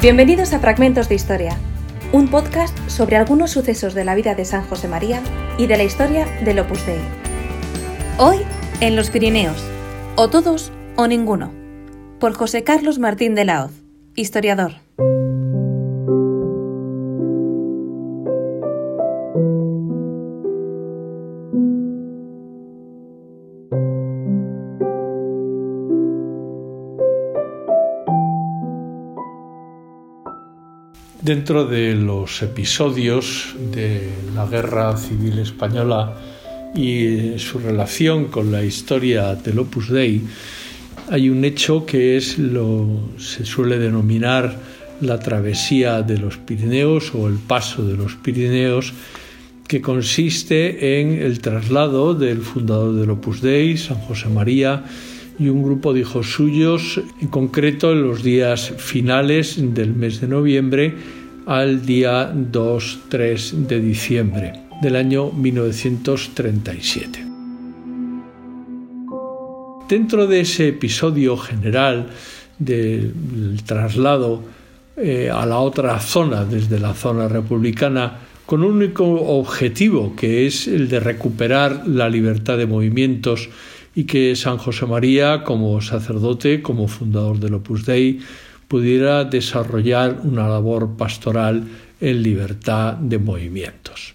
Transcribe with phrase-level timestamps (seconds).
[0.00, 1.58] Bienvenidos a Fragmentos de Historia,
[2.12, 5.20] un podcast sobre algunos sucesos de la vida de San José María
[5.58, 7.00] y de la historia del Opus Dei.
[8.16, 8.38] Hoy,
[8.80, 9.60] en los Pirineos,
[10.14, 11.52] o todos o ninguno,
[12.20, 13.72] por José Carlos Martín de Laoz,
[14.14, 14.74] historiador.
[31.28, 36.16] Dentro de los episodios de la Guerra Civil Española
[36.74, 40.22] y su relación con la historia del Opus Dei,
[41.10, 44.58] hay un hecho que es lo se suele denominar
[45.02, 48.94] la travesía de los Pirineos o el paso de los Pirineos,
[49.66, 54.82] que consiste en el traslado del fundador del Opus Dei, San José María,
[55.38, 60.26] y un grupo de hijos suyos, en concreto en los días finales del mes de
[60.26, 61.17] noviembre
[61.48, 67.24] al día 2-3 de diciembre del año 1937.
[69.88, 72.08] Dentro de ese episodio general
[72.58, 74.42] del traslado
[74.98, 80.68] eh, a la otra zona, desde la zona republicana, con un único objetivo, que es
[80.68, 83.48] el de recuperar la libertad de movimientos
[83.94, 88.20] y que San José María, como sacerdote, como fundador del Opus Dei,
[88.68, 91.64] pudiera desarrollar una labor pastoral
[92.00, 94.14] en libertad de movimientos.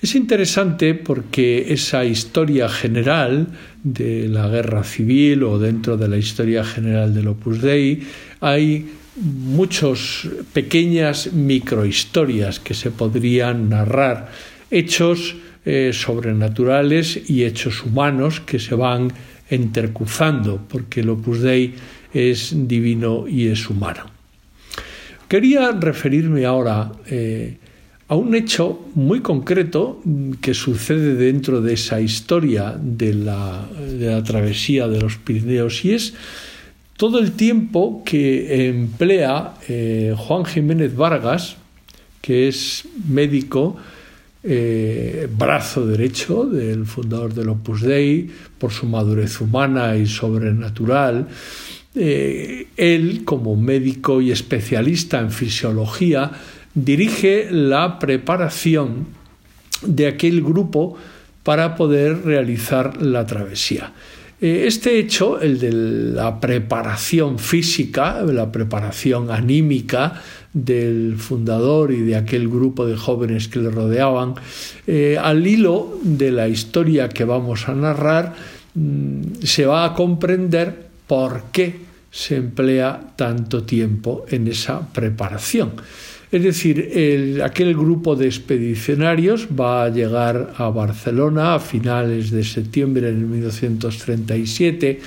[0.00, 3.46] Es interesante porque esa historia general
[3.84, 8.02] de la guerra civil o dentro de la historia general del Opus Dei
[8.40, 14.32] hay muchas pequeñas microhistorias que se podrían narrar,
[14.70, 19.12] hechos eh, sobrenaturales y hechos humanos que se van
[19.50, 21.74] intercruzando, porque el Opus Dei
[22.12, 24.04] es divino y es humano.
[25.28, 27.56] Quería referirme ahora eh,
[28.08, 30.02] a un hecho muy concreto
[30.42, 33.66] que sucede dentro de esa historia de la,
[34.22, 36.12] travesía de los Pirineos y es
[36.98, 41.56] todo el tiempo que emplea eh, Juan Jiménez Vargas,
[42.20, 43.78] que es médico,
[44.44, 51.28] eh, brazo derecho del fundador del Opus Dei, por su madurez humana y sobrenatural.
[51.94, 56.30] Eh, él, como médico y especialista en fisiología,
[56.74, 59.06] dirige la preparación
[59.82, 60.96] de aquel grupo
[61.42, 63.92] para poder realizar la travesía.
[64.40, 70.20] Eh, este hecho, el de la preparación física, la preparación anímica
[70.52, 74.34] del fundador y de aquel grupo de jóvenes que le rodeaban,
[74.86, 78.34] eh, al hilo de la historia que vamos a narrar,
[78.74, 81.76] mm, se va a comprender por qué
[82.10, 85.72] se emplea tanto tiempo en esa preparación.
[86.30, 93.12] Es decir, aquel grupo de expedicionarios va a llegar a Barcelona a finales de septiembre
[93.12, 95.00] de 1937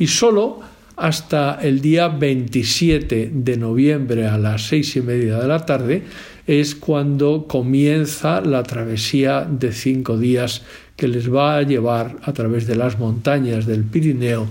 [0.00, 0.60] y solo
[0.96, 6.02] hasta el día 27 de noviembre a las seis y media de la tarde
[6.46, 10.62] es cuando comienza la travesía de cinco días
[10.96, 14.48] que les va a llevar a través de las montañas del Pirineo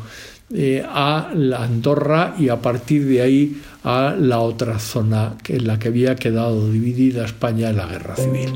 [0.53, 5.79] eh, a la Andorra y a partir de ahí a la otra zona en la
[5.79, 8.49] que había quedado dividida España en la guerra civil.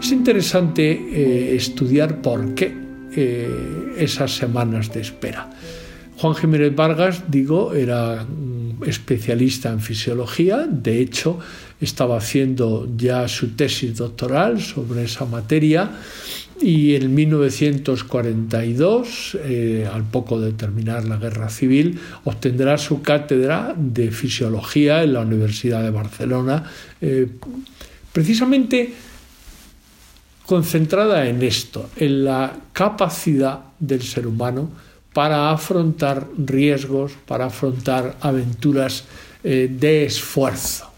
[0.00, 2.74] Es interesante eh, estudiar por qué
[3.16, 5.48] eh, esas semanas de espera.
[6.16, 8.26] Juan Jiménez Vargas, digo, era
[8.86, 11.38] especialista en fisiología, de hecho
[11.80, 15.90] estaba haciendo ya su tesis doctoral sobre esa materia.
[16.60, 24.12] Y en 1942, eh, al poco de terminar la guerra civil, obtendrá su cátedra de
[24.12, 27.26] fisiología en la Universidad de Barcelona, eh,
[28.12, 28.94] precisamente
[30.46, 34.70] concentrada en esto, en la capacidad del ser humano
[35.14, 39.04] para afrontar riesgos, para afrontar aventuras
[39.42, 40.90] eh, de esfuerzo.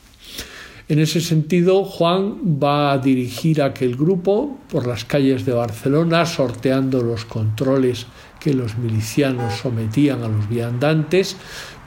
[0.88, 7.02] En ese sentido, Juan va a dirigir aquel grupo por las calles de Barcelona, sorteando
[7.02, 8.06] los controles
[8.40, 11.36] que los milicianos sometían a los viandantes,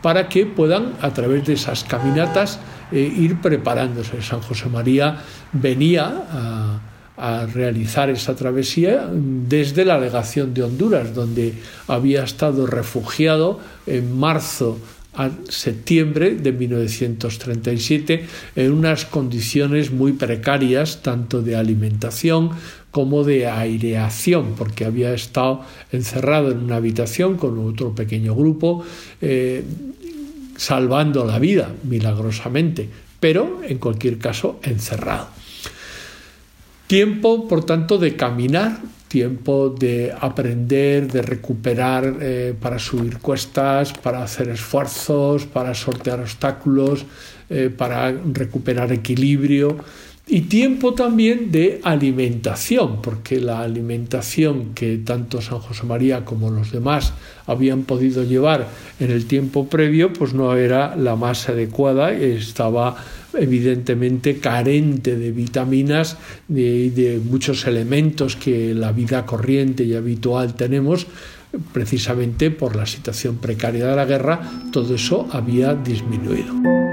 [0.01, 2.59] para que puedan, a través de esas caminatas,
[2.91, 4.21] eh, ir preparándose.
[4.21, 5.17] San José María
[5.53, 6.79] venía a
[7.19, 11.53] a realizar esa travesía desde la legación de Honduras, donde
[11.87, 14.79] había estado refugiado en marzo
[15.13, 18.25] a septiembre de 1937
[18.55, 22.51] en unas condiciones muy precarias, tanto de alimentación
[22.91, 25.61] como de aireación, porque había estado
[25.91, 28.85] encerrado en una habitación con otro pequeño grupo,
[29.19, 29.63] eh,
[30.55, 32.87] salvando la vida milagrosamente,
[33.19, 35.38] pero en cualquier caso encerrado.
[36.89, 44.23] Tiempo, por tanto, de caminar, tiempo de aprender, de recuperar eh, para subir cuestas, para
[44.23, 47.05] hacer esfuerzos, para sortear obstáculos,
[47.47, 49.77] eh, para recuperar equilibrio
[50.29, 56.71] y tiempo también de alimentación, porque la alimentación que tanto San José María como los
[56.71, 57.13] demás
[57.47, 58.67] habían podido llevar
[58.99, 62.95] en el tiempo previo, pues no era la más adecuada, estaba
[63.33, 66.17] evidentemente carente de vitaminas
[66.47, 71.07] y de, muchos elementos que la vida corriente y habitual tenemos,
[71.73, 74.41] precisamente por la situación precaria de la guerra,
[74.71, 76.88] todo eso había disminuido.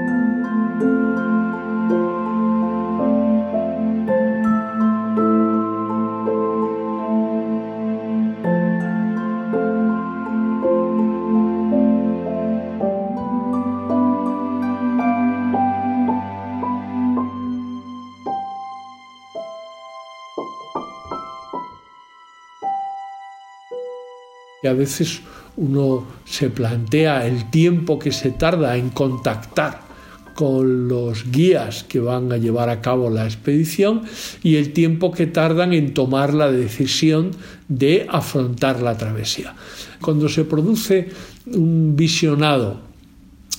[24.66, 25.20] A veces
[25.56, 29.86] uno se plantea el tiempo que se tarda en contactar
[30.34, 34.02] con los guías que van a llevar a cabo la expedición
[34.42, 37.30] y el tiempo que tardan en tomar la decisión
[37.68, 39.54] de afrontar la travesía.
[40.00, 41.08] Cuando se produce
[41.46, 42.80] un visionado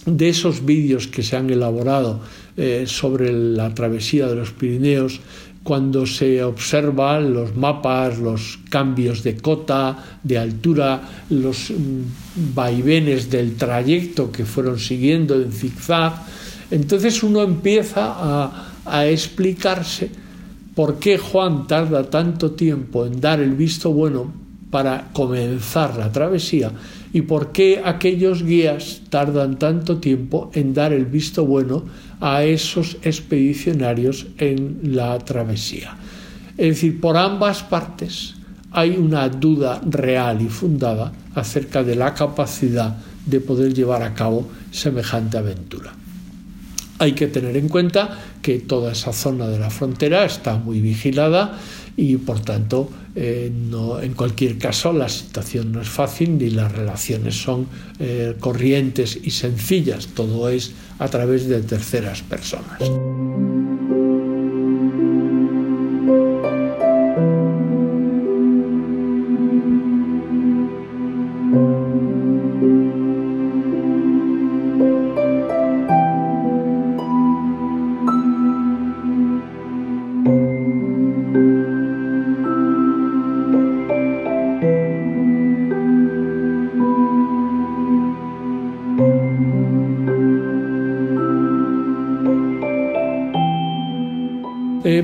[0.06, 2.21] de esos vídeos que se han elaborado
[2.56, 5.19] eh, sobre la travesía de los Pirineos,
[5.68, 13.58] cuando se observan los mapas, los cambios de cota, de altura, los mm, vaivenes del
[13.58, 16.24] trayecto que fueron siguiendo en zigzag,
[16.72, 20.10] entonces uno empieza a, a explicarse
[20.74, 24.31] por qué Juan tarda tanto tiempo en dar el visto bueno
[24.72, 26.72] para comenzar la travesía
[27.12, 31.84] y por qué aquellos guías tardan tanto tiempo en dar el visto bueno
[32.19, 35.96] a esos expedicionarios en la travesía.
[36.58, 38.36] Es decir, por ambas partes
[38.72, 44.48] hay una duda real y fundada acerca de la capacidad de poder llevar a cabo
[44.72, 45.97] semejante aventura.
[47.00, 51.60] Hay que tener en cuenta que toda esa zona de la frontera está muy vigilada
[51.96, 53.52] y por tanto eh,
[54.02, 57.68] en cualquier caso la situación no es fácil ni las relaciones son
[58.00, 62.80] eh, corrientes y sencillas, todo es a través de terceras personas.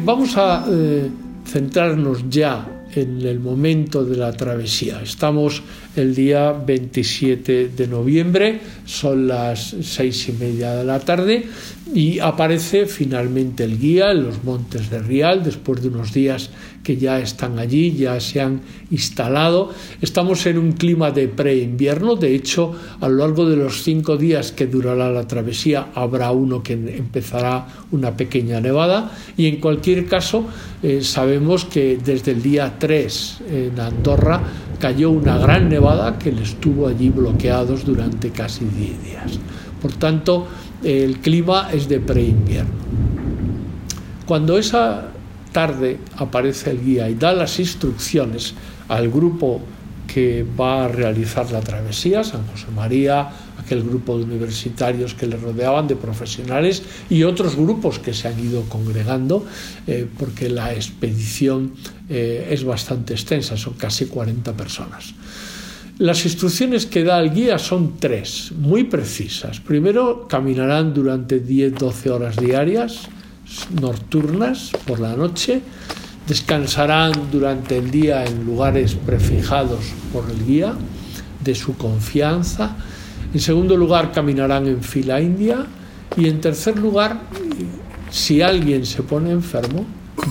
[0.03, 1.09] Vamos a eh,
[1.45, 5.01] centrarnos ya en el momento de la travesía.
[5.01, 5.63] Estamos
[5.95, 11.45] el día 27 de noviembre, son las seis y media de la tarde
[11.93, 16.49] y aparece finalmente el guía en los montes de Rial después de unos días
[16.83, 18.61] que ya están allí, ya se han
[18.91, 19.71] instalado.
[20.01, 24.51] Estamos en un clima de pre-invierno, de hecho, a lo largo de los cinco días
[24.51, 30.45] que durará la travesía habrá uno que empezará una pequeña nevada y en cualquier caso
[30.81, 34.41] eh, sabemos que desde el día 3 en Andorra
[34.79, 39.39] cayó una gran nevada que les tuvo allí bloqueados durante casi 10 días.
[39.81, 40.47] Por tanto,
[40.83, 42.71] el clima es de pre-invierno.
[44.25, 45.12] Cuando esa
[45.53, 48.53] tarde aparece el guía y da las instrucciones
[48.89, 49.61] al grupo
[50.13, 55.37] que va a realizar la travesía, San José María, aquel grupo de universitarios que le
[55.37, 59.45] rodeaban, de profesionales y otros grupos que se han ido congregando,
[59.87, 61.73] eh, porque la expedición
[62.09, 65.13] eh, es bastante extensa, son casi 40 personas.
[65.99, 69.59] Las instrucciones que da el guía son tres, muy precisas.
[69.59, 73.07] Primero, caminarán durante 10-12 horas diarias,
[73.79, 75.61] nocturnas por la noche,
[76.27, 79.79] descansarán durante el día en lugares prefijados
[80.11, 80.73] por el guía
[81.43, 82.75] de su confianza.
[83.33, 85.65] En segundo lugar, caminarán en fila india.
[86.15, 87.21] Y en tercer lugar,
[88.11, 89.85] si alguien se pone enfermo,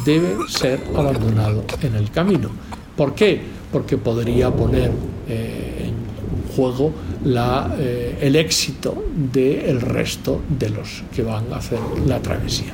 [0.05, 2.51] debe ser abandonado en el camino.
[2.97, 3.41] ¿Por qué?
[3.73, 4.93] Porque podría poner
[5.29, 6.93] eh, en juego
[7.25, 12.73] la, eh, el éxito del resto de los que van a hacer la travesía.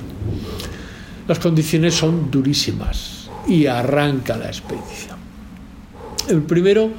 [1.29, 5.19] Las condiciones son durísimas y arranca la expedición.
[6.27, 6.91] El primero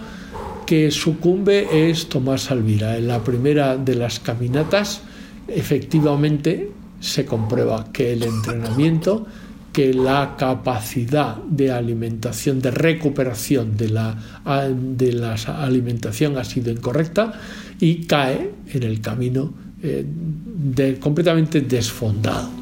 [0.67, 2.95] que sucumbe es Tomás Alvira.
[2.95, 5.01] En la primera de las caminatas,
[5.48, 9.25] efectivamente, se comprueba que el entrenamiento,
[9.74, 14.15] que la capacidad de alimentación, de recuperación de la,
[14.69, 17.33] de la alimentación ha sido incorrecta
[17.79, 20.05] y cae en el camino eh,
[21.00, 22.58] completamente desfondado.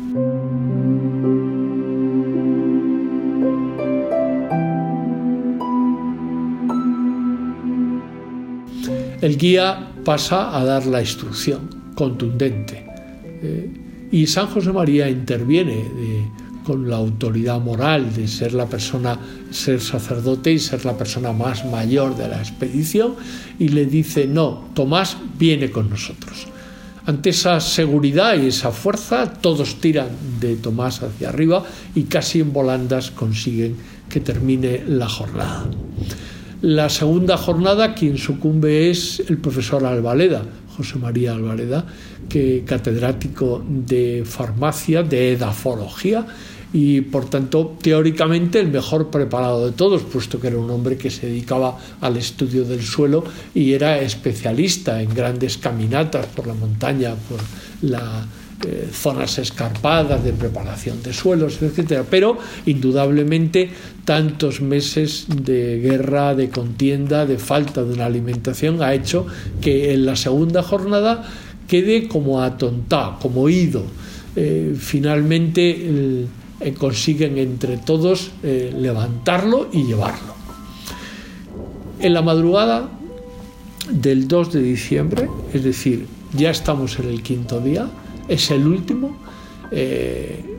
[9.21, 12.85] El guía pasa a dar la instrucción contundente.
[13.41, 13.69] Eh,
[14.11, 16.27] y San José María interviene eh,
[16.63, 19.17] con la autoridad moral de ser la persona,
[19.49, 23.15] ser sacerdote y ser la persona más mayor de la expedición
[23.57, 26.47] y le dice, no, Tomás viene con nosotros.
[27.05, 30.09] Ante esa seguridad y esa fuerza, todos tiran
[30.39, 31.63] de Tomás hacia arriba
[31.95, 33.77] y casi en volandas consiguen
[34.09, 35.65] que termine la jornada.
[36.61, 40.41] La segunda jornada, quien sucumbe es el profesor Alvaleda,
[40.75, 41.85] José María Alvareda,
[42.27, 46.25] que catedrático de farmacia, de edafología
[46.73, 51.11] y por tanto teóricamente el mejor preparado de todos, puesto que era un hombre que
[51.11, 53.23] se dedicaba al estudio del suelo
[53.53, 57.39] y era especialista en grandes caminatas por la montaña, por
[57.87, 58.25] la
[58.65, 62.01] eh, zonas escarpadas de preparación de suelos, etc.
[62.09, 63.69] Pero indudablemente
[64.03, 69.27] tantos meses de guerra, de contienda, de falta de una alimentación ha hecho
[69.61, 71.23] que en la segunda jornada
[71.67, 73.83] quede como atontado, como ido.
[74.35, 76.25] Eh, finalmente
[76.59, 80.33] eh, consiguen entre todos levantarlo y llevarlo.
[81.99, 82.89] En la madrugada
[83.91, 87.87] del 2 de diciembre, es decir, ya estamos en el quinto día,
[88.27, 89.17] es el último.
[89.71, 90.57] Eh,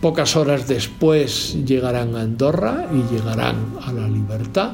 [0.00, 4.72] pocas horas después llegarán a Andorra y llegarán a la libertad.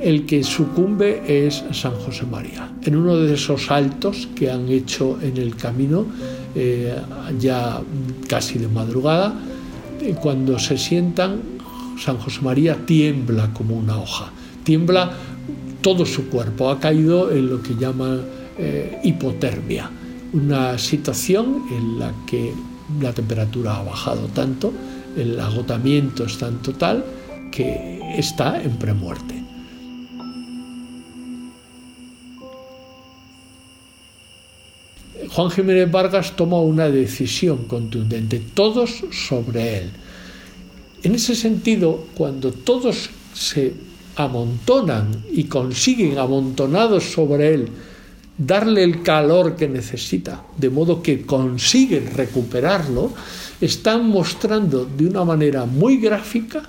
[0.00, 2.70] El que sucumbe es San José María.
[2.82, 6.06] En uno de esos saltos que han hecho en el camino,
[6.54, 6.94] eh,
[7.38, 7.80] ya
[8.28, 9.34] casi de madrugada,
[10.00, 11.40] eh, cuando se sientan,
[11.98, 14.30] San José María tiembla como una hoja,
[14.64, 15.12] tiembla
[15.80, 18.22] todo su cuerpo, ha caído en lo que llaman
[19.02, 19.90] hipotermia
[20.34, 22.52] una situación en la que
[23.00, 24.72] la temperatura ha bajado tanto,
[25.16, 27.04] el agotamiento es tan total
[27.52, 29.42] que está en premuerte.
[35.30, 39.90] Juan Jiménez Vargas toma una decisión contundente, todos sobre él.
[41.04, 43.72] En ese sentido, cuando todos se
[44.16, 47.68] amontonan y consiguen amontonados sobre él
[48.36, 53.12] darle el calor que necesita, de modo que consiguen recuperarlo,
[53.60, 56.62] están mostrando de una manera muy gráfica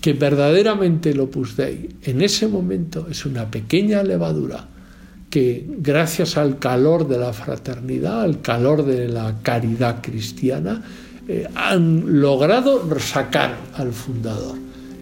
[0.00, 4.66] que verdaderamente el Opus Dei en ese momento es una pequeña levadura
[5.30, 10.82] que gracias al calor de la fraternidad, al calor de la caridad cristiana,
[11.26, 14.56] eh, han logrado sacar al fundador.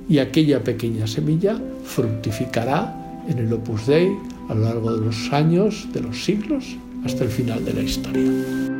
[0.08, 4.08] Y aquella pequeña semilla fructificará en el Opus Dei
[4.50, 8.79] a lo largo de los años, de los siglos, hasta el final de la historia.